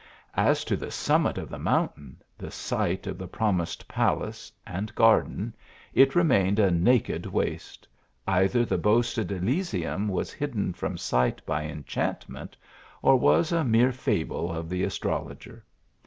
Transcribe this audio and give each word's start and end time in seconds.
As 0.33 0.63
to 0.65 0.75
the 0.75 0.89
summit 0.89 1.37
of 1.37 1.47
the 1.47 1.59
mountain, 1.59 2.19
the 2.35 2.49
site 2.49 3.05
of 3.05 3.19
the 3.19 3.27
promised 3.27 3.87
palace 3.87 4.51
and 4.65 4.95
garden, 4.95 5.53
it 5.93 6.15
re 6.15 6.23
mained 6.23 6.57
a 6.57 6.71
naked 6.71 7.27
waste: 7.27 7.87
either 8.25 8.65
the 8.65 8.79
boasted 8.79 9.31
Elysium 9.31 10.07
was 10.07 10.33
hidden 10.33 10.73
from 10.73 10.97
sight 10.97 11.45
by 11.45 11.65
enchantment, 11.65 12.57
or 13.03 13.15
was 13.15 13.51
a 13.51 13.63
mere 13.63 13.91
fable 13.91 14.51
of 14.51 14.69
the 14.69 14.81
astrologer. 14.83 15.63